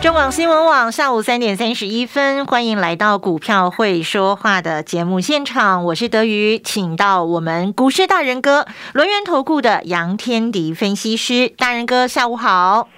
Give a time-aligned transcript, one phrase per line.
[0.00, 12.88] 中广新闻网下午三点三十一分，欢迎来到股票会说话的节目现场，我是德瑜，请到我们股市大人哥轮源投顾的杨天迪分析师，大人哥下午好，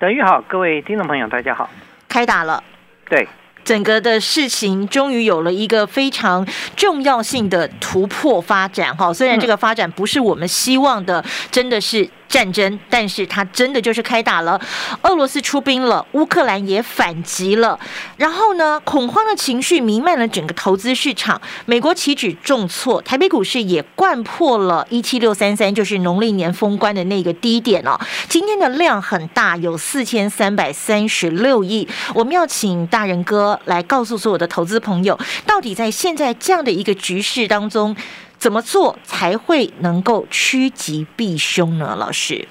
[0.00, 1.70] 德瑜好，各位听众朋友大家好，
[2.08, 2.64] 开打了，
[3.08, 3.28] 对，
[3.64, 6.44] 整个的事情终于有了一个非常
[6.74, 12.10] 重要性的突破发展哈，虽然这个发展不是我们希望的，真的是。
[12.28, 14.60] 战争，但是它真的就是开打了。
[15.02, 17.78] 俄罗斯出兵了，乌克兰也反击了。
[18.16, 21.40] 然后呢，恐慌的情绪弥漫了整个投资市场。
[21.64, 27.98] 美国期指重挫，台北股市也灌破了一七六三三，就是农历年封关的那个低点哦。
[28.28, 31.88] 今天的量很大，有四千三百三十六亿。
[32.14, 37.96] 我们要请大人哥来告诉所有的投资朋友，到底在现在这样的一个局势当中。
[38.38, 41.96] 怎么做才会能够趋吉避凶呢？
[41.98, 42.46] 老师，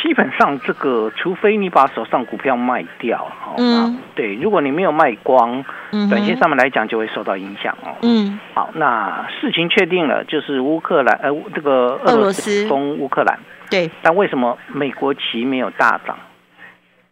[0.00, 5.64] 基本上这个，除非你把手上股票卖掉，嗯，对，如果你没有卖光，
[6.10, 7.96] 短线上面来讲就会受到影响哦。
[8.02, 13.38] 嗯，好，那事情确定了，就是乌克兰，呃，这个俄罗斯攻乌克兰，
[13.70, 16.16] 对，但为什么美国旗没有大涨？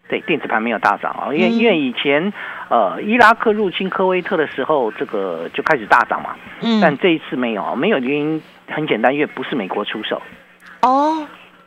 [0.06, 2.32] 对，电子盘没有大涨啊，因为因为以前
[2.68, 6.36] 呃伊拉克入侵科威特的时候，这个就开始大涨嘛。
[6.60, 6.78] 嗯。
[6.80, 10.20] 但这一次没有，没有原因很简单，因为不是美国出手。
[10.82, 11.26] 哦。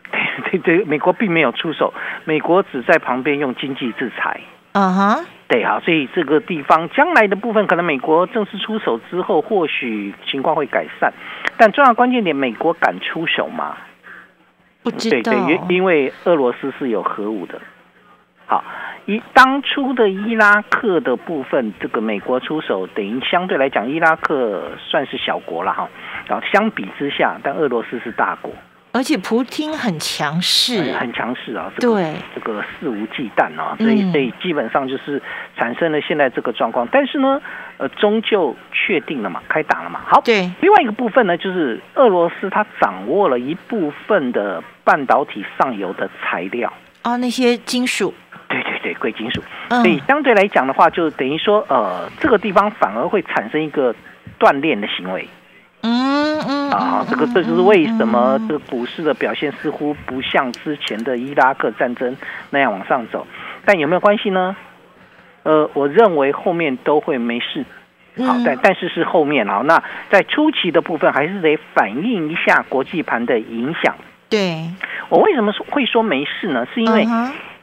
[0.51, 1.93] 对对对，美国并没有出手，
[2.25, 4.39] 美国只在旁边用经济制裁。
[4.73, 5.25] 嗯哼。
[5.49, 11.11] 对啊，所以这个地方将来的部分，可能美国正式出手之后，或许情况会改善。
[11.57, 13.77] 但重要关键点，美国敢出手吗？
[14.83, 15.21] 不知道。
[15.21, 17.59] 对对，因因为俄罗斯是有核武的。
[18.49, 18.63] 好，
[19.05, 25.89] 以当初的伊拉克的部分，这个美国出手，等于相对来讲，伊拉克算是小国了哈。
[26.27, 28.51] 然后相比之下，但俄罗斯是大国，
[28.93, 31.69] 而且普京很强势，很强势啊。
[31.77, 35.21] 对，这个肆无忌惮啊，所以所以基本上就是
[35.57, 36.87] 产生了现在这个状况。
[36.89, 37.41] 但是呢，
[37.77, 39.99] 呃，终究确定了嘛，开打了嘛。
[40.05, 40.49] 好，对。
[40.61, 46.71] 另外一个部分呢，就是俄罗斯它掌握了一部分的半导体上游的材料
[47.01, 48.13] 啊，那些金属。
[48.87, 53.93] 对贵金属，所以相对来讲的话，就等于说，呃，这个地方反而会产生一个
[54.39, 55.27] 锻炼的行为。
[55.81, 62.15] 嗯嗯啊，这个这就是为什么这个股市的表现似乎不像之前的伊拉克战争
[62.49, 63.27] 那样往上走，
[63.65, 64.55] 但有没有关系呢？
[65.43, 67.65] 呃，我认为后面都会没事。
[68.25, 73.95] 好，但但是是后面啊，那在初期的部分还是得反映一下国际盘的影响。
[74.29, 74.63] 对，
[75.09, 76.65] 我为什么说会说没事呢？
[76.73, 77.05] 是因为。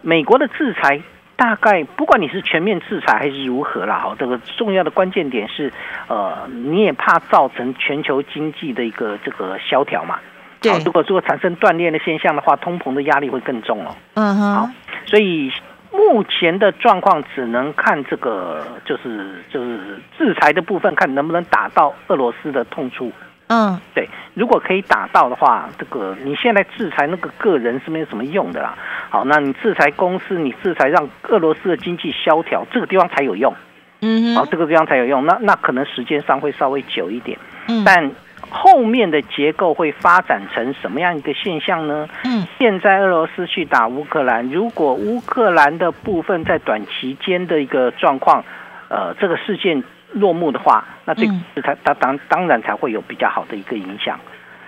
[0.06, 1.00] 美国的制裁
[1.36, 5.72] 大概不管你是全面制裁还是如何啦，哈，这个重要的关键点是，
[6.06, 10.18] 呃，你也怕造成全球经济的一个这个萧条嘛？
[10.60, 10.72] 对。
[10.84, 13.94] 如果如果产生断裂的现象的话，通膨的压力会更重哦。
[14.14, 14.54] 嗯哼。
[14.54, 14.70] 好，
[15.06, 15.52] 所以
[15.90, 23.12] 目前的状况只能看这个，就是就是制裁的部分，看能不能打到俄罗斯的痛处。
[23.48, 28.74] 嗯，对，如果可以打到的话，这个你现在制裁那个个人是没有什么用的啦。
[29.10, 33.54] 好，那你制裁公司，你制裁让俄罗斯的经济萧条，这个地方才有用。
[34.00, 35.26] 嗯，好，这个地方才有用。
[35.26, 37.38] 那那可能时间上会稍微久一点。
[37.68, 38.10] 嗯，但
[38.48, 42.08] 后面的结构会发展成什么样一个现象呢？
[42.24, 48.42] 嗯，现在俄罗斯去打乌克兰，如果乌克兰的部分在短期间的一个状况，
[48.88, 49.84] 呃，这个事件。
[50.14, 51.26] 落幕的话，那这
[51.62, 54.18] 它它当当然才会有比较好的一个影响，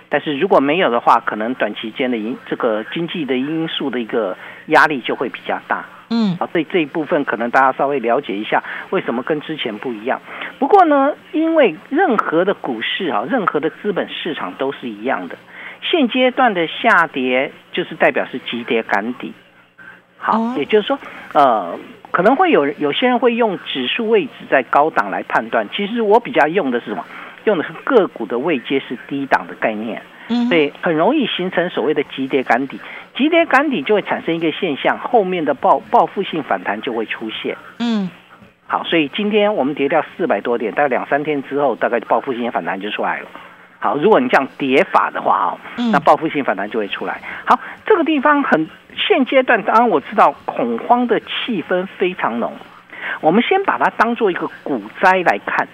[0.09, 4.37] 但是如果没有的话，可能短期间的因这个经济的因素的一个
[4.67, 5.85] 压力就会比较大。
[6.09, 10.21] 嗯，啊，这这一部分可能大家稍微了解一下，为什么跟之前不一样？
[10.59, 15.35] 不过呢，因为任何的股市啊，任何的资本市场都是一样的，
[15.81, 19.33] 现阶段的下跌就是代表是急跌赶底。
[20.17, 20.99] 好，也就是说，
[21.33, 21.77] 呃。
[22.17, 27.05] 可能会有有些人会用指数位置在高档来判断，其实我比较用的是什么？
[27.43, 32.79] 用的是个股的位阶是低档的概念，嗯，所以很容易形成所谓的急跌赶底，
[33.15, 38.09] 急跌赶底就会产生一个现象，后面的报报复性反弹就会出现，嗯，
[38.65, 43.27] 好，所以今天我们跌掉四百多点，大概两三天之后，大概报复性反弹就出来了。
[43.77, 45.57] 好，如果你这样叠法的话啊，
[45.91, 47.21] 那报复性反弹就会出来。
[47.45, 48.67] 好，这个地方很
[48.97, 52.53] 现阶段，当然我知道恐慌的气氛非常浓。
[53.21, 55.67] 我们先把它当做一个股灾来看。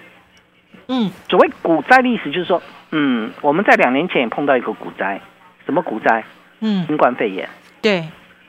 [0.86, 5.20] 嗯，所谓股灾的意思就是说，嗯，我们在两年前也碰到一个股灾，
[5.64, 6.22] 什么股灾？
[6.60, 7.48] 嗯，新冠肺炎。
[7.80, 8.06] 对，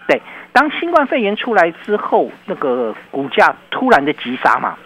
[0.08, 4.78] 对，当新冠肺炎出来之后，那个股价突然的急杀嘛，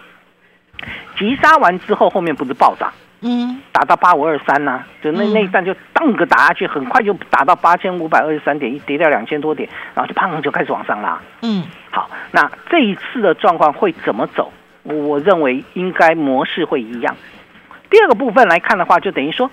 [1.18, 2.92] 急杀完之后，后面不是暴涨？
[3.22, 11.20] 嗯，打到八五二三呐，就那那一段就当个打下去，很快就打到八千五百二十三点，一跌掉两千多点，然后就砰就开始往上拉。
[11.42, 14.52] 嗯，好，那这一次的状况会怎么走？
[14.82, 17.14] 我认为应该模式会一样。
[17.90, 19.50] 第二个部分来看的话，就等于说，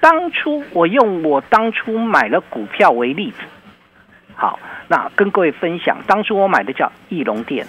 [0.00, 3.42] 当初我用我当初买了股票为例子，
[4.34, 4.58] 好，
[4.88, 7.66] 那跟各位分享，当初我买的叫翼龙店，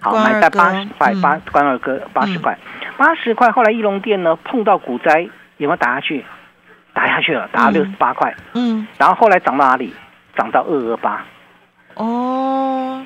[0.00, 2.56] 好，买在八十块，八关二哥八十块。
[2.96, 6.24] 八十块，后来翼龙店呢碰到股灾，有没有打下去？
[6.92, 8.34] 打下去了，打到六十八块。
[8.54, 9.94] 嗯，然后后来涨到哪里？
[10.36, 11.24] 涨到二二八。
[11.94, 13.04] 哦，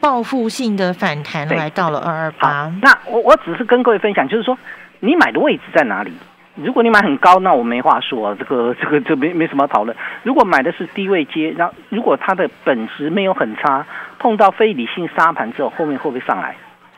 [0.00, 2.72] 报复性的反弹来到了二二八。
[2.80, 4.56] 那我我只是跟各位分享，就是说
[5.00, 6.12] 你买的位置在哪里？
[6.54, 9.96] 如果你买很高，那我没话说，这个 这个就没没什么讨论。
[10.22, 13.86] 如果买的是低位接，然后如果它的本质没有很差，
[14.18, 16.56] 碰到非理性沙盘之后，后面会不会上来？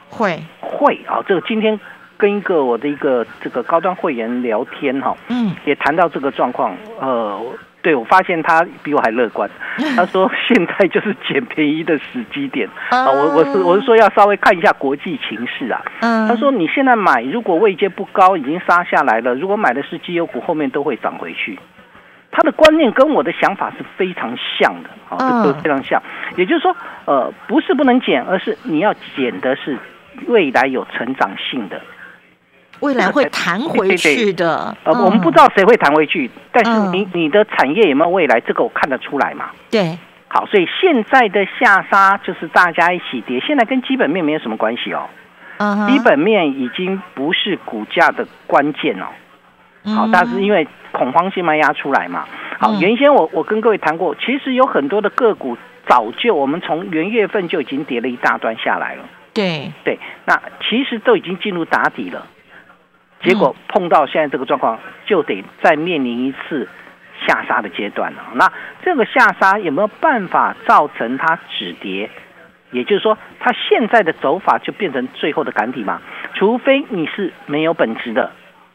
[0.08, 1.78] 会会啊，这个今天。
[2.18, 7.38] 跟一个我的一个这个高端会员聊天哈，嗯，也谈到这个状况，呃，
[7.86, 9.48] 对我发现他比我还乐观。
[9.94, 15.80] 他说 现在就是捡便宜的时机点啊，我我是我是说要稍微看一下国际情势啊。
[16.00, 21.56] 嗯，他说你现在买，如果位阶不高，已经杀下来了，如果买的是绩优股，后面都会涨回去。
[22.32, 26.02] 他的观念跟我的想法是非常像的，啊，都非常像。
[26.36, 29.78] 也就是说，呃，不是不能减，而是你要减的是
[30.26, 31.80] 未来有成长性的。
[32.80, 39.50] 未来会 弹回去的，呃，我们不知道谁会弹回去，但是你你的产业有没有未来，这个我看得出来嘛？
[39.70, 45.08] 对，好，所以现在的下杀就是大家一起跌，现在跟基本面没有什么关系哦，
[45.88, 49.06] 基本面已经不是股价的关键哦，
[49.94, 52.26] 好，但是因为恐慌性卖压出来嘛，
[52.58, 55.56] 好，原先我我跟各位谈过，其实有很多的个股
[55.86, 59.72] 早就我们从元月份就已经跌了一大段下来了，对。
[59.84, 62.26] 对，那其实都已经进入打底了。
[63.26, 66.68] 结果碰到现在这个状况，就得再面临一次
[67.26, 68.22] 下杀的阶段了。
[68.34, 68.50] 那
[68.84, 72.08] 这个下杀有没有办法造成它止跌？
[72.70, 76.00] 也就是说，它现在的走法就变成最后的赶底嘛？
[76.34, 78.30] 除非你是没有本质的，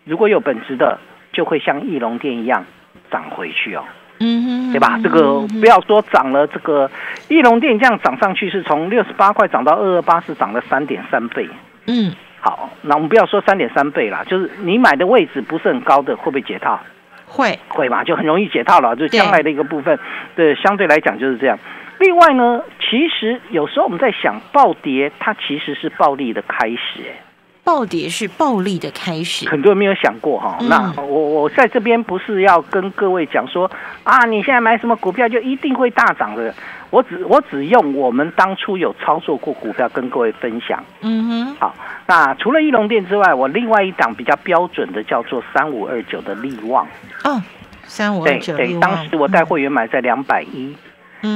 [0.06, 1.00] 如果有本质的，
[1.32, 2.66] 就会像翼龙店一样
[3.10, 3.84] 涨回去哦。
[4.20, 5.00] 嗯，对吧？
[5.04, 6.90] 这个不要说涨了，这个
[7.28, 11.48] 翼龙店这样涨上去是从六十八块涨到二二八，是涨了三点三倍。
[11.88, 12.14] 嗯。
[12.42, 16.80] 好，那我们不要说三点三倍啦，就是你买的位置不是很高的，会不会解套？
[17.28, 19.98] 会会嘛，就很容易解套了，就将来的一个部分。
[20.36, 21.58] 对，相对来讲就是这样。
[22.00, 27.22] 另外呢，其实有时候我们在想，暴跌它其实是暴利的开始，哎。
[27.64, 30.58] 暴跌是暴利的开始，很多人没有想过哈。
[30.62, 33.70] 那我我在这边不是要跟各位讲说
[34.04, 36.52] 啊，你现在买什么股票就一定会大涨的。
[36.90, 40.84] 我只我只用我们当初有操作过股票跟各位分享。
[41.02, 41.56] 嗯哼。
[41.60, 41.76] 好，
[42.12, 46.86] 那除了翼龙店之外，我另外一档比较标准的叫做三五二九的利旺。
[47.24, 47.42] 哦，
[47.84, 50.76] 三五二九对对，当时我带会员买在两百一，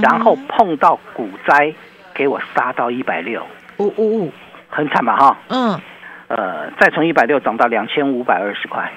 [0.01, 1.73] 然后碰到股灾，
[2.13, 3.41] 给我杀到一百六。
[3.77, 4.33] 呜呜呜，
[4.69, 5.37] 很惨吧哈？
[5.47, 5.79] 嗯。
[6.27, 8.91] 呃，再从一百六涨到两千五百二十块，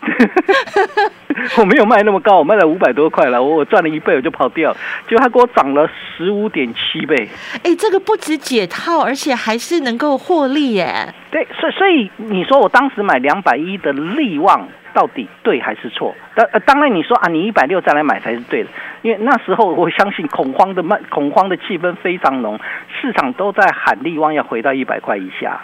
[1.58, 4.74] 我没有卖那么高，我卖了五百多块了，我我赚了一倍我就跑掉，
[5.08, 7.28] 结果它给我涨了十五点七倍。
[7.64, 11.14] 哎，这个不止解套，而且还是能够获利耶。
[11.30, 16.14] 对，所以所以你说我当时买两百一的利旺到底对还是错？
[16.34, 18.70] 当当然你说啊，你一百六再来买才是对的，
[19.02, 22.58] 因为那时候我相信恐慌的卖恐慌的气氛非常浓，
[23.00, 25.60] 市场都在喊利旺要回到一百块以下。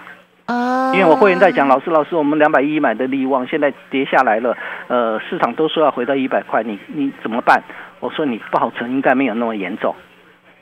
[0.46, 0.92] 啊！
[0.94, 4.56] 因为我会员在讲，老师，老师，我们两百一买的利旺现在跌下来了，
[4.88, 7.62] 呃，市场都说要回到一百块，你你怎么办？
[8.00, 9.94] 我说你不好成，应该没有那么严重。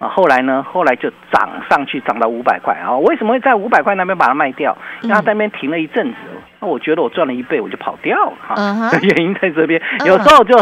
[0.04, 0.62] 啊，后来呢？
[0.62, 2.94] 后来就涨上去，涨到五百块啊！
[2.99, 4.76] 为什么会在五百块那边把它卖掉？
[5.00, 6.16] 因为它那边停了一阵子。
[6.61, 8.90] 那我觉得我赚了一倍，我就跑掉了哈。
[9.00, 10.56] 原因在这边，有时候就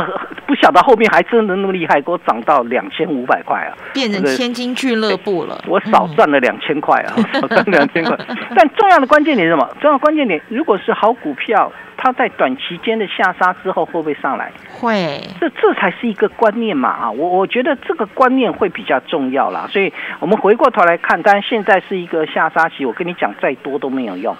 [0.46, 5.60] 不晓得后面还真的那么厉害，给我涨到两千五百块啊，变成千金俱乐部了。
[5.66, 8.16] 我少赚了两千块啊，少赚两千块。
[8.54, 9.68] 但重要的关键点是什么？
[9.80, 11.72] 重要关键点，如果是好股票。
[11.96, 14.50] 它在短期间的下杀之后会不会上来？
[14.80, 17.10] 会，这这才是一个观念嘛啊！
[17.10, 19.66] 我我觉得这个观念会比较重要啦。
[19.70, 24.36] 所以我们回过头来看，当然现在是一个下杀期，我跟你讲再多都没有用。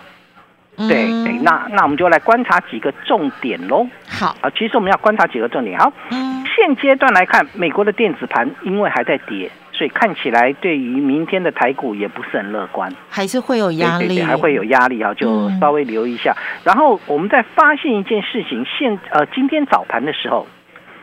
[0.76, 3.87] 对对，那那我们就来观察几个重点喽。
[4.09, 5.78] 好啊，其实我们要观察几个重点。
[5.78, 9.50] 好，嗯，现阶段来看，美国的电子盘因为还在跌。
[9.82, 16.36] 所以看起来对于明天的台股也不是很乐观，还是会有压力，还会有压力啊，就稍微留意一下。
[16.62, 20.46] 然后我们再发现一件事情，现呃今天早盘的时候，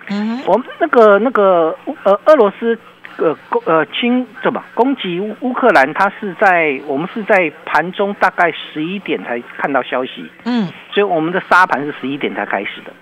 [0.08, 2.80] 嗯，我们那个那个呃俄罗斯。
[3.18, 5.94] 呃，攻呃侵怎么攻击乌乌克兰？
[5.94, 12.94] 它是在我们是在盘中大概十一点才看到消息，嗯，所以我们的沙盘是十一点才开始的。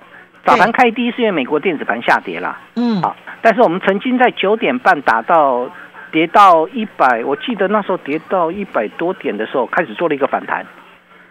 [0.47, 5.69] 早盘开低是因为美国电子盘下跌了，嗯，好，但是我们曾经在九点半打到
[6.11, 10.65] 跌到一百，我记得那时候跌到一百多点的时候，开始做了一个反弹，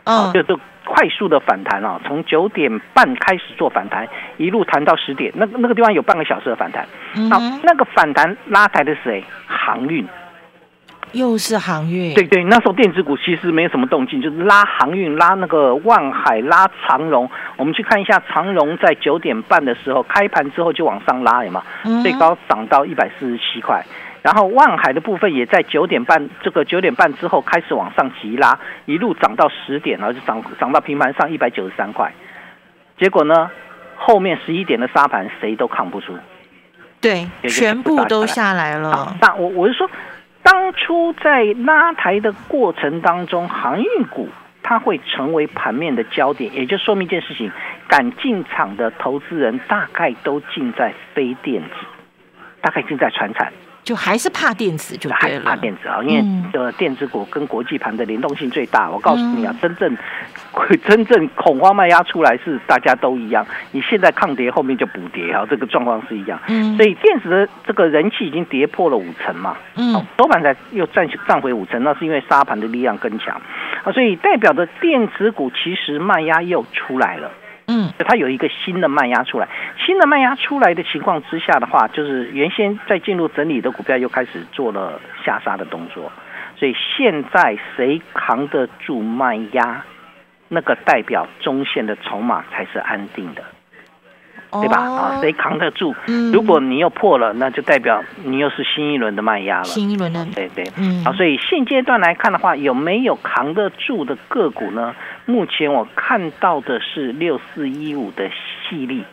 [0.04, 0.60] 嗯，就就。
[0.88, 4.06] 快速的反弹啊，从九点半开始做反弹，
[4.36, 6.86] 一路弹到十点，那那个地方有半个小时的反弹。
[7.28, 9.24] 好，那个反弹拉抬的是谁？
[9.48, 10.06] 航运，
[11.12, 12.14] 又是航运。
[12.14, 17.30] 对对，那时候电子股其实没有什么动静，就是拉航运，拉那个万海，拉长荣。
[17.56, 21.62] 我们去看一下长荣在九点半的时候开盘之后就往上拉，有吗？
[22.02, 23.84] 最高涨到一百四十七块。
[24.22, 32.12] 然后万海的部分也在九点半，这个九点半之后开始往上急拉，一路涨到十点，然后就涨涨到平盘上一百九十三块。
[32.98, 33.48] 结果呢，
[33.94, 36.18] 后面十一点的沙盘谁都扛不住，
[37.00, 39.14] 对，全部都下来了。
[39.20, 39.88] 那我我是说，
[40.48, 44.28] 当初在拉抬的过程当中，航运股
[44.62, 47.50] 它会成为盘面的焦点，也就说明一件事情：
[47.88, 51.70] 敢进场的投资人大概都进在非电子，
[52.60, 53.52] 大概进在船产。
[53.86, 58.90] 就还是怕电子，就还是怕电子啊，因为的电子股跟国际盘的联动性最大。
[58.90, 59.96] 我告诉你啊，真正
[60.84, 63.46] 真正恐慌卖压出来是大家都一样。
[63.70, 66.36] 你现在抗跌，后面就补跌啊，这个状况是一样。
[66.76, 73.40] 所以电子的这个人气已经跌破了五成嘛，嗯，收盘才又站站回五成，那是因为沙盘的力量更强
[73.84, 77.30] 啊，所以代表的电子股其实卖压又出来了。
[77.68, 79.48] 嗯，它有一个新的卖压出来，
[79.84, 86.12] 新的卖压出来的情况之下的话，就是原先在进入整理的股票又开始做了下杀的动作，
[86.56, 89.84] 所以现在谁扛得住卖压，
[90.48, 93.42] 那个代表中线的筹码才是安定的。
[94.50, 94.78] 对吧？
[94.78, 95.94] 啊，谁扛得住？
[96.32, 99.64] 如果你又破了，那就代表你又是新一轮的卖压了。
[99.64, 101.04] 新一轮的，对对，嗯。
[101.04, 104.94] 好，所以现阶段来看的话，有没有扛得住的个股呢？
[105.26, 109.04] 目前我看到的是六四一五的细粒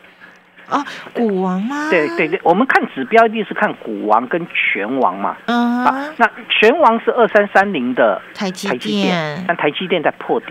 [0.68, 1.90] 啊，股王吗？
[1.90, 5.36] 对对对，我们看指标一定是看股王跟拳王嘛。
[5.46, 5.84] 嗯。
[5.84, 10.46] 啊，那拳王是二三三零的台积电，但台积电在破底，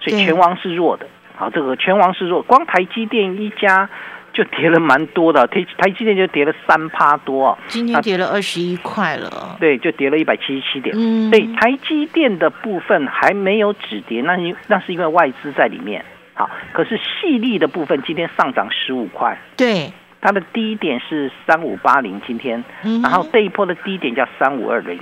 [0.00, 1.06] 所以拳王是弱的。
[1.36, 3.88] 好，这个拳王是弱，光台积电一家。
[4.34, 9.58] 就跌了蛮多的，台台积电就跌了三趴多，今天跌了二十一块了。
[9.60, 10.96] 对，就跌了一百七十七点。
[10.98, 16.02] 嗯，对，台积电的部分还没有止跌，那因那是因为外资在里面。
[16.32, 19.38] 好，可是细粒的部分今天上涨十五块。
[19.54, 22.64] 对，它的低点是三五八零，今天，
[23.02, 24.98] 然后这一波的低点叫三五二零，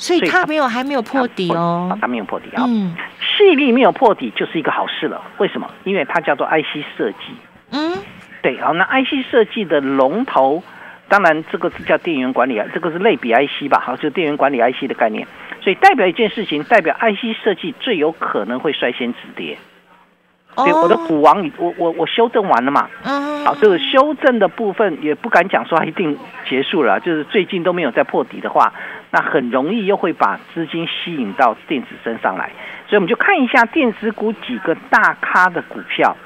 [0.00, 2.64] 所以它没有还没有破底哦，它没有破底啊。
[2.66, 5.22] 嗯，细粒没有破底就是一个好事了。
[5.36, 5.70] 为什么？
[5.84, 7.18] 因为它叫做 IC 设计。
[7.70, 7.92] 嗯。
[8.42, 10.62] 对，好，那 IC 设计的龙头，
[11.08, 15.26] 当然这个是叫电源管理啊，这个是类比 IC 吧，好，就电源管理 IC 的概念，
[15.60, 19.58] 所以代表一件事情，代表 IC 设计最有可能会率先止跌。
[20.56, 28.72] 对，我的股王，我我我修正完了嘛，嗯，好，这个修正的部分也不敢讲说它一定结束了，就是最近都没有再破底的话，
[29.10, 32.50] 那很容易又会把资金吸引到电子身上来，
[32.88, 36.16] 所以我们就看一下电子股几个大咖的股票，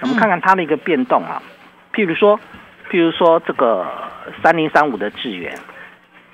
[0.00, 1.42] 我们看看它的一个变动啊。
[1.92, 2.40] 譬如说，
[2.90, 3.86] 譬如说这个
[4.42, 5.54] 三零三五的智源，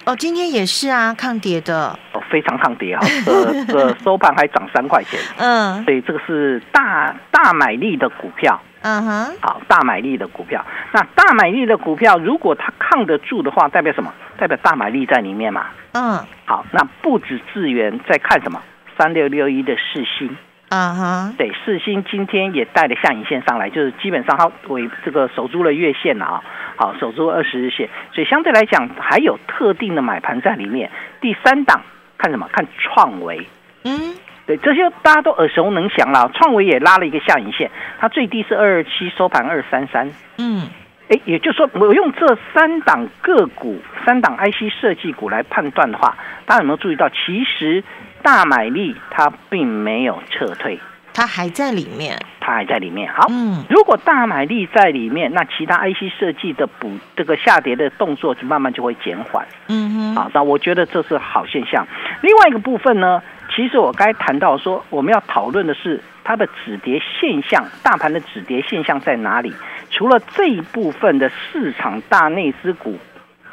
[0.09, 14.11] 哦，今天也是啊，抗跌的，哦，非常抗跌啊，呃，这个 收盘还涨三块钱，嗯，所以这个是大大买力的股票，嗯哼，好，大买力的股票，那大买力的股票，如果它抗得住的话，代表什么？
[14.39, 18.63] 代表大买力在里面嘛，嗯，好，那不止智源在看什么？
[18.97, 20.35] 三六六一的世星。
[20.69, 26.43] 啊哈，对，四星今天也带了下影线上来，就是基本上它为这个守住了月线了啊，
[26.77, 30.91] 好，守住二十日线，所以相对来讲还有特定的买盘在里面。
[31.23, 31.81] 第三档
[32.19, 32.47] 看什么？
[32.53, 33.47] 看创维，
[33.85, 34.15] 嗯，
[34.47, 36.31] 对，这些大家都耳熟能详了。
[36.35, 40.69] 创维也拉了一个下影线，它最低是二二七，收盘二三三，嗯，
[41.09, 47.83] 哎，也就是说，我用这三档个股、三档 IC 设计股来判断的话，大家有没有注意到，其实？
[48.29, 50.79] 大买力它并没有撤退，
[51.15, 53.11] 它还在里面，它还在里面。
[53.11, 59.49] 好，嗯，如果大买力在里面，那其他 IC 设计的补这个下跌的动作就慢慢就会减缓。
[59.69, 61.87] 嗯哼，好，那我觉得这是好现象。
[62.21, 63.23] 另外一个部分呢，
[63.57, 69.55] 其实我该谈到说，我们要讨论的是它的止跌现象，大盘的止跌现象在哪里？
[69.91, 72.99] 除了这一部分的市场大内资股。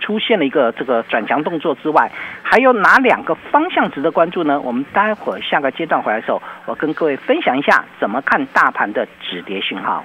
[0.05, 2.11] 出现了一个这个转强动作之外，
[2.43, 4.61] 还有哪两个方向值得关注呢？
[4.61, 10.03] 我们待会儿下个阶段回来的时候，我跟各位分享一下怎么看大盘的止跌信号。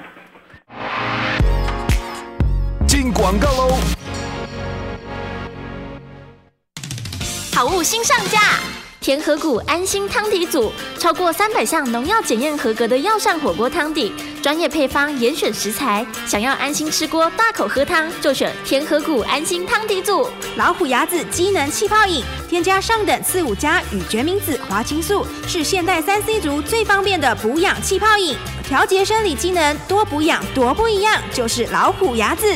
[2.87, 3.77] 进广告喽！
[7.55, 8.80] 好物新上架。
[9.01, 20.29] 田和谷安心汤底组，超过三百项农药检验合格的药膳火锅汤底，专业配方严选食材，想要安心吃锅大口喝汤，就选田和谷安心汤底组。
[20.57, 28.37] 老虎牙子机能气泡饮，添加上等四五加与决明子、花青素，是现代三 C 族最方便的补养气泡饮，
[28.69, 32.47] 调节生理机能，多补养多不一样，就是老虎牙子。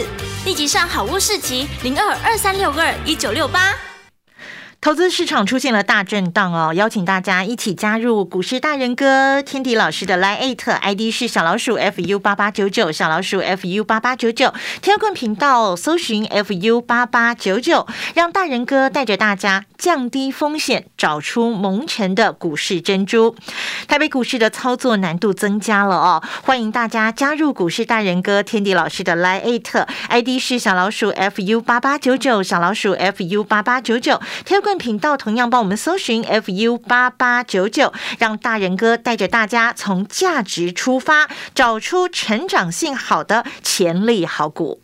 [0.44, 3.74] 立即上好物市集零二二三六二一九六八。
[4.84, 23.34] 投资市场出现了大震荡哦，邀请大家一起加入股市大人哥天迪老师的 Line ID 是小老鼠 fu 八八九九，小老鼠 fu 八八九九，天棍频道搜寻 fu 八八九九，让大人哥带着大家降低风险，找出蒙尘的股市珍珠。
[23.88, 29.62] 台北股市的操作难度增加了哦，欢迎大家加入股市大人哥天迪老师的 Line
[30.10, 34.73] ID 是小老鼠 fu 八八九九，小老鼠 fu 八八九九，天棍。
[34.78, 44.83] 频道同样帮我们搜寻 fu 八八九九，让大人哥带着大家从价值出发，找出成长性好的潜力好股。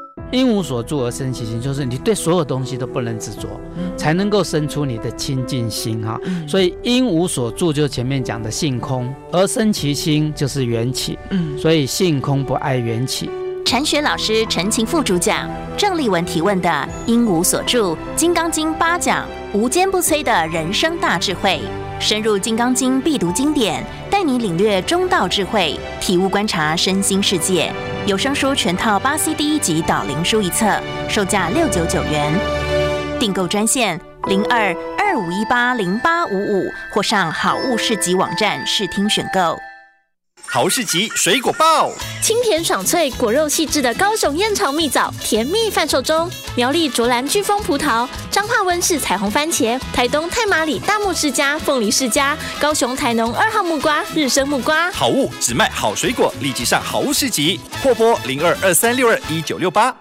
[0.31, 3.47] 因无所住而生其心，就是你对所有东西都不能执着，
[3.97, 6.19] 才能够生出你的清净心哈。
[6.47, 11.19] 所以因无所住，就前面讲的性空而生其心，就是缘起。
[11.29, 13.29] 嗯，所以性空不爱缘起。
[13.65, 21.59] 禅学老师陈情副主讲，郑立文提问的因无所住，《金刚经》八讲，无坚不摧的人生大智慧，
[21.99, 27.71] 深入《金刚经》必读经典，带你领略中道智慧，体悟观察身心世界。
[28.07, 32.33] 有声书全套八 CD 及导灵书一册，售价六九九元。
[33.19, 39.55] 订购专线零二二五一八零八五五，或上好物市集网站试听选购。
[40.53, 41.89] 好市集水果爆，
[42.21, 54.91] 清甜爽脆、果肉细致的高雄燕巢蜜枣甜蜜贩售中；苗栗卓兰飓风葡萄、彰化温室彩虹番茄、台东太马里大木世家凤梨世家、高雄台农二号木瓜日升木瓜。
[54.91, 59.95] 好物只卖好水果，立即上好物市集，货拨零二二三六二一九六八。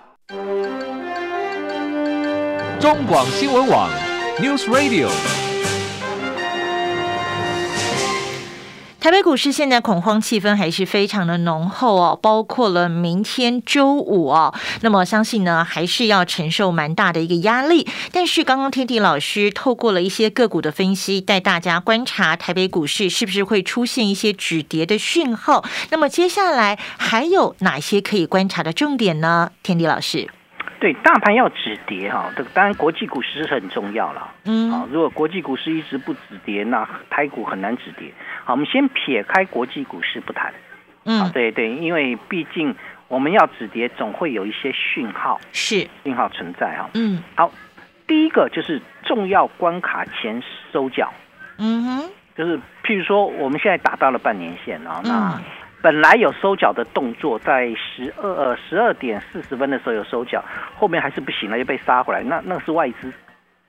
[2.80, 3.88] 中广新闻网
[4.40, 5.08] ，News Radio。
[9.00, 17.88] 台北股市现在恐慌气氛还是非常的浓厚哦，包括了明天周五哦，那么相信呢还是要承受蛮大的一个压力。
[18.12, 25.64] 但是刚刚天地老师透过了一些个股的分析，带大家观察台北股市是不是会出现一些止跌的讯号。
[25.88, 29.50] 那么接下来还有哪些可以观察的重点呢？
[29.62, 30.28] 天地老师。
[30.80, 34.32] 对，大盘要止跌哈，这个当然国际股市是很重要了。
[34.46, 38.10] 嗯，好，如果国际股市一直不止跌，那台股很难止跌。
[38.44, 40.54] 好，我们先撇开国际股市不谈。
[41.04, 42.74] 嗯，对对，因为毕竟
[43.08, 46.88] 我们要止跌，总会有一些讯号，是讯号存在哈。
[46.94, 47.52] 嗯，好，
[48.06, 51.12] 第一个就是重要关卡前收脚。
[51.58, 55.38] 嗯哼，就是譬如说我们现在打到了半年线啊，那。
[55.82, 60.44] 本来有收脚的动作，在十二呃十二点四十分的时候有收脚，
[60.76, 62.22] 后面还是不行了，又被杀回来。
[62.22, 63.10] 那那是外资，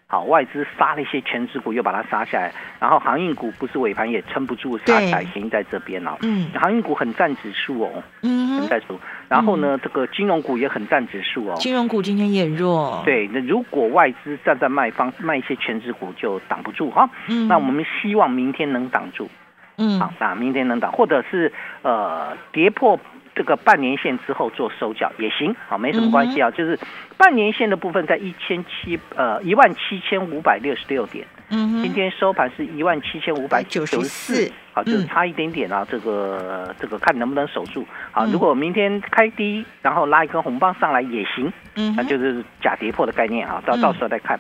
[0.07, 2.51] 好，外资杀了一些全指股，又把它杀下来。
[2.81, 6.17] 然后航运股不是尾盘也撑不住，杀起来停在这边哦。
[6.21, 8.99] 嗯，航运股很占指数哦，嗯，很占指数。
[9.29, 11.55] 然后呢，这个金融股也很占指数哦。
[11.59, 13.01] 金融股今天也弱。
[13.05, 17.09] 对，那如果外资站在卖方卖一些全指股，就挡不住哈。
[17.29, 19.29] 嗯，那我们希望明天能挡住。
[19.77, 22.99] 嗯，好，那明天能打，或者是呃跌破
[23.33, 26.51] 这个半年线之后做收脚也行，好，没什么关系啊。
[26.51, 26.77] 就是
[27.17, 35.87] 半年线的部分在一千七呃一万七千五百六十六点，嗯，今天收盘是一万七千五百九十四，好，就是差一点点啊。
[35.89, 44.39] 这个这个看能不能守住，好，如果明天开低，然后拉一根红棒上来也行，嗯，那就是假跌破的概念啊，到到时候再看。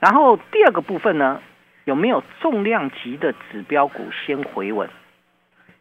[0.00, 1.40] 然后第二个部分呢？
[1.90, 4.88] 有没有重量级的指标股先回稳？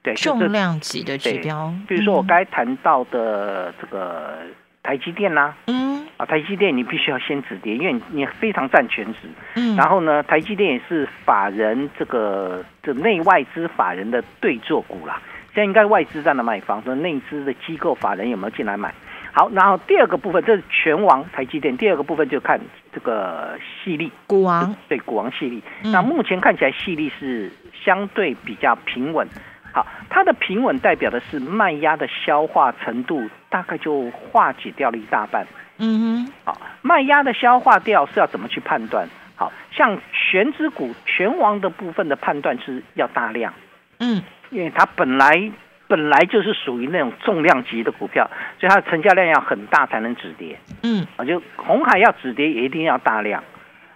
[0.02, 4.40] 对，重量级的指标，比如说我该谈到的这个
[4.82, 9.20] 台台积电啦，嗯，啊，台积电你必须要先止跌，因为你非常占全值。
[9.54, 15.22] 嗯，然后呢，台积电也是法人这个这内外资法人的对坐股啦。
[15.54, 18.92] 现在应该外资在那卖方，说内资的机构法人有没有进来买？
[19.40, 22.60] 好，然后第二个部分这是全王台积电，第二个部分就看
[22.92, 25.64] 这个细粒股王，对股王细粒。
[25.86, 27.50] 嗯那目前看起来细粒是
[27.86, 29.26] 相对比较平稳。
[29.72, 35.48] 好，它的平稳代表的是卖压的消化程度大概就化解掉了一大半。
[35.78, 39.08] 嗯哼，好，卖压的消化掉是要怎么去判断？
[39.38, 43.54] 好像全指股全王的部分的判断是要大量，
[44.00, 45.50] 嗯，因为它本来
[45.90, 50.58] 本来就是属于那种重量级的股票，所以它的成交量要很大才能止跌。
[50.84, 53.44] 嗯，啊，就红海要止跌也一定要大量，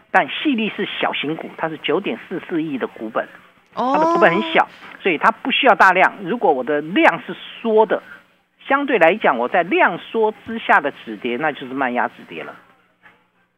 [0.10, 3.28] 但细粒是小型股，它是九点四四亿的股本，
[3.76, 4.68] 它的股本很小，
[5.02, 6.16] 所以它不需要大量。
[6.24, 8.02] 如果我的量是缩的，
[8.68, 12.56] 相对来讲，我在量缩之下的止跌，那就是慢压止跌了。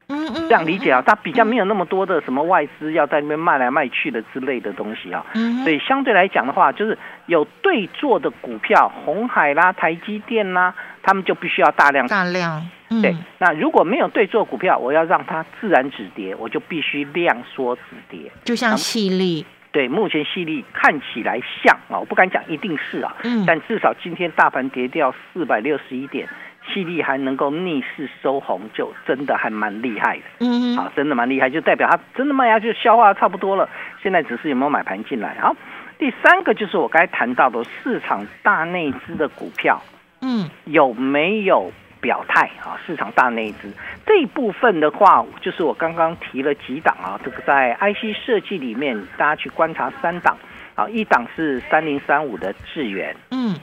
[0.08, 5.26] 嗯嗯，这样理解啊，它比较没有那么多的什么外资要在那边卖来卖去的之类的东西啊。
[5.34, 13.02] 嗯，所以相对来讲的话，就是有对做的股票，红海啦、台积电啦，他们就必须要大量大量，嗯。
[13.02, 18.32] 对，那如果没有对做股票，我要让它自然止跌，我就必须量缩止跌。
[18.44, 23.44] 就像细粒，对，目前细粒看起来像啊，我不敢讲一定是啊，嗯。
[23.48, 26.30] 但至少今天大盘跌掉四百六十一点，
[26.68, 30.24] 细粒还能够逆势收红，就真的还蛮厉害的。
[30.40, 33.70] 嗯哼，好，真的蛮厉害，就代表它真的卖压就消化得差不多了。
[34.02, 35.36] 现在只是有没有买盘进来。
[35.40, 35.56] 好，
[35.98, 39.82] 第三个就是我刚才谈到的市场大内资的股票
[40.22, 42.78] 嗯有没有表态啊？
[42.86, 43.72] 市场大内资
[44.06, 50.38] 这一部分的话，就是我刚刚提了几档啊，这个在 IC 设计里面，大家去观察三档
[50.76, 53.16] 啊，一档是三零三五的智源。
[53.32, 53.56] 嗯，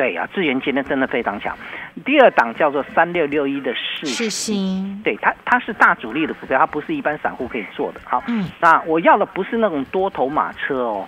[0.00, 1.54] 对啊，智源今天真的非常强。
[2.06, 8.00] 第二档叫做三六六一的世是新，对它，它是大主力的股票，它不是一般散户可以做的。
[8.04, 11.06] 好，嗯那我要的不是那种多头马车哦。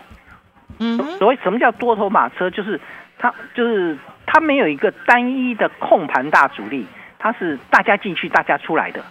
[0.79, 2.79] 嗯，所谓什么叫多头马车，就是
[3.19, 6.87] 它就是它没有一个单一的控盘大主力，
[7.19, 9.03] 它是大家进去大家出来的。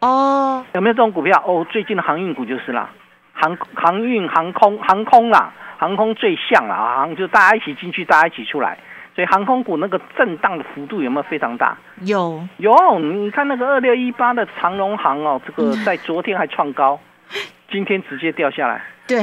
[0.00, 1.40] 哦，有没有这种股票？
[1.46, 2.90] 哦，最近的航运股就是啦，
[3.34, 8.76] 航航运、航空、航空啦，航空最像啦，啊航就大家一起进去，大家一起出来。
[9.14, 11.76] 所以航空股那个震荡的幅度有没有非常大？
[12.00, 15.84] 有，有，你看那个二六一八的长荣航哦，这个嗯。
[15.84, 16.98] 在昨天还创高，
[17.70, 18.82] 今天直接掉下来。
[19.06, 19.22] 对，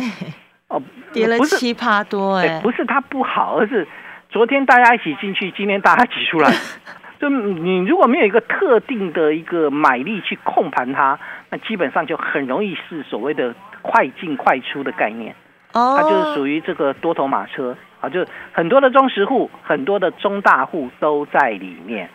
[0.67, 3.87] 哦，跌了不是七趴多，哎，哎，不是它不好，而是
[4.29, 6.51] 昨天大家一起进去，今天大家挤出来。
[7.19, 15.35] 就你如果没有一个特定的一个买力去控盘它，那基本上就很容易是所谓的快进快出的概念，哦，
[15.71, 22.09] 它就是属于这个多头马车啊，就很多的中实户、很多的中大户都在里面。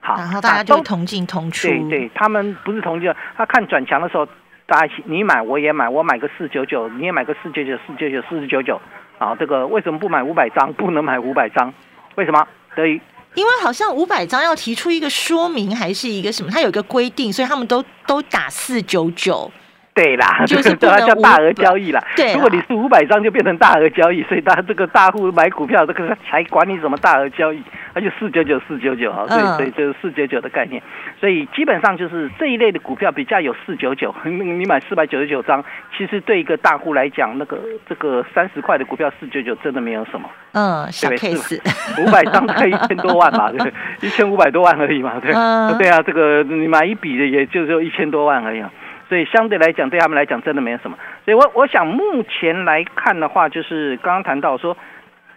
[0.00, 4.26] 好，然后大家都就同进同出，对对，他们不是同一个，他看转强的时候，
[4.66, 8.80] 大家一起你买我也买，我买个四九九，你也买个四九九、四九九、四十九九，
[9.18, 10.72] 啊，这个为什么不买五百张？
[10.72, 11.72] 不能买五百张？
[12.16, 12.46] 为什么？
[12.74, 13.00] 等于
[13.34, 19.50] 因为好像五百张要提出一个说明，还是一个什么，它有一个规定，所以他们都都打四九九。
[19.94, 22.02] 对啦，就是 叫大额交易啦。
[22.16, 30.82] 对啦如果你是五百张，就变成大额交易，所以大这个大户买股票，这个才管你什么大额交易，而且四九九四九九哈，所以嗯所以就是四九九的概念。
[31.20, 35.62] 所以基本上就是这一类的股票比较有四九九， 你买四百九十九张，
[35.96, 40.28] 其实对一个大户来讲，那个这个三十块的股票四九九真的没有什么。
[40.52, 41.58] 嗯，小 case，
[42.02, 43.72] 五百张才一千多万嘛， 对？
[44.00, 48.70] 一千五百多万而已嘛，对、嗯对啊，这个你买一笔的也就只有一千多万而已、啊，
[49.12, 50.96] 所以相对来讲对他们来讲真的没有什么。
[51.26, 54.74] 所以我我想目前来看的话，就是刚刚谈到说，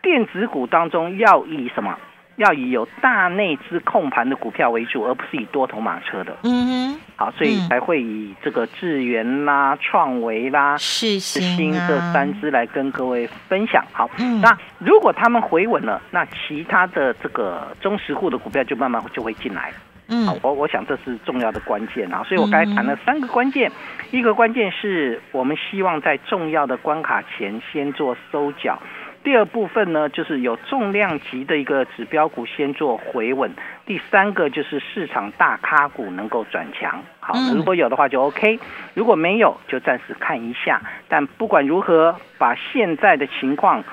[0.01, 1.93] 电子股当中要以什么？
[2.37, 6.37] 要以有大内资控盘的股票为主，而不是以多头马车的。
[6.43, 13.83] 嗯哼，好，所以嗯才会以这个智源啦、创维啦、世是新啊，这三只来跟各位分享。
[13.91, 19.73] 好，嗯那如果他们回稳了，那其他的这个中实户的股票就慢慢就会进来。
[20.07, 22.23] 嗯好，我我想这是重要的关键啊。
[22.23, 23.71] 所以我刚才谈了三个关键，
[24.11, 28.79] 一个关键是我们希望在重要的关卡前先做收缴。
[29.23, 33.51] 第二部分呢，就是有重量级的一个指标股先做回稳。
[33.83, 37.01] 第三个就是市场大咖股能够转强。
[37.19, 38.59] 好，嗯如果有的话就 OK，
[38.93, 40.79] 如果没有就暂时看一下。
[41.09, 43.83] 但不管如何，把现在的情况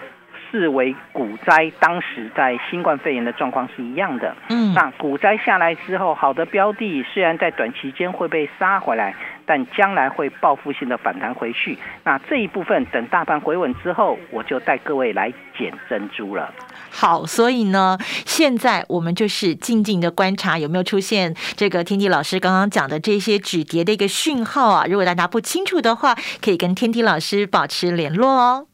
[0.53, 4.37] 视为股灾，当时在新冠肺炎的状况是一样的。
[4.51, 9.15] 嗯那股灾下来之后，好的标的虽然在短期间会被杀回来，
[9.47, 11.79] 但将来会报复性的反弹回去。
[12.05, 16.53] 那这一部分等大盘回稳之后，我就带各位来捡珍珠了。
[16.91, 24.85] 好，所以呢，现在我们就是静静的观察有没有出现这个天地老师刚刚讲的这些止跌的一个讯号啊。
[24.87, 28.67] 如果大家不清楚的话，可以跟天地老师保持联络哦。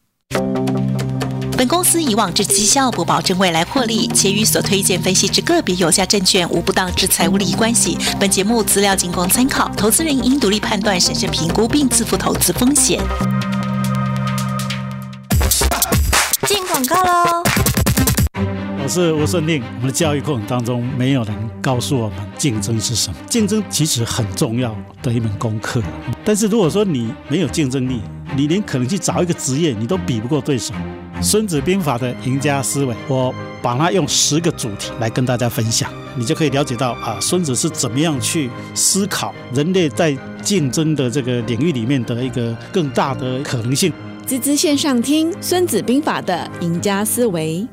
[1.58, 7.98] 本公司以往之绩效不保证未来获利，且与所推荐分析之个别有价证券无不当之财务利益关系。
[8.20, 13.00] 本节目资料仅供参考，投资人应独立判断、审慎评估并自负投资风险。
[16.46, 17.42] 进广告喽！
[18.80, 19.60] 我是吴胜令。
[19.60, 23.16] 我们的教育过程当中，没有人告诉我们竞争是什么。
[23.28, 25.82] 竞争其实很重要的一门功课，
[26.24, 28.00] 但是如果说你没有竞争力，
[28.36, 30.72] 你连可能去找一个职业，你都比不过对手。
[31.20, 43.92] 《孙子兵法》的赢家思维，我把它用十个主题来跟大家分享，你就可以了解到啊，孙子是怎么样去思考人类在竞争的这个领域里面的一个更大的可能性。
[44.24, 47.66] 滋滋线上听《孙子兵法》的赢家思维。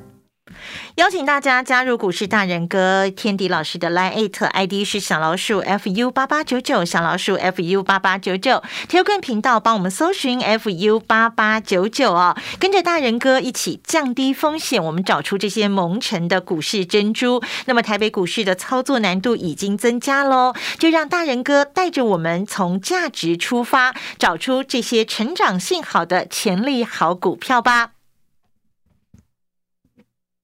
[0.96, 8.64] 邀请大家加入股市大人哥天迪老师的 Line ID 是小老鼠 fu 八八九九，小老鼠 fu 八八九九。
[8.88, 17.42] t e l 频道帮我们搜寻 fu 八八九九哦，跟着大人哥一起降低风险，我们找出这些蒙尘的股市珍珠。
[17.66, 27.95] 那么台北股市的操作难度已经增加喽，就让大人哥带着我们从价值出发，找出这些成长性好的潜力好股票吧。